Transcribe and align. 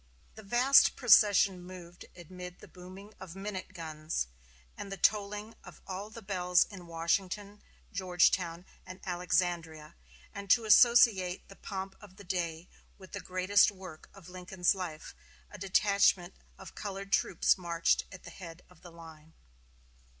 The 0.33 0.41
vast 0.41 0.95
procession 0.95 1.61
moved 1.61 2.05
amid 2.17 2.57
the 2.57 2.67
booming 2.67 3.13
of 3.19 3.35
minute 3.35 3.71
guns, 3.75 4.25
and 4.75 4.91
the 4.91 4.97
tolling 4.97 5.53
of 5.63 5.79
all 5.85 6.09
the 6.09 6.23
bells 6.23 6.63
in 6.71 6.87
Washington 6.87 7.61
Georgetown, 7.93 8.65
and 8.83 8.99
Alexandria; 9.05 9.93
and 10.33 10.49
to 10.49 10.65
associate 10.65 11.47
the 11.49 11.55
pomp 11.55 11.95
of 12.01 12.15
the 12.15 12.23
day 12.23 12.67
with 12.97 13.11
the 13.11 13.19
greatest 13.19 13.69
work 13.69 14.09
of 14.11 14.27
Lincoln's 14.27 14.73
life, 14.73 15.13
a 15.51 15.59
detachment 15.59 16.33
of 16.57 16.73
colored 16.73 17.11
troops 17.11 17.55
marched 17.55 18.05
at 18.11 18.23
the 18.23 18.31
head 18.31 18.63
of 18.71 18.81
the 18.81 18.91
line. 18.91 19.35